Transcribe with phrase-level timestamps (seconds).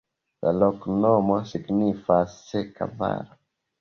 [0.45, 3.43] La loknomo signifas: seka valo.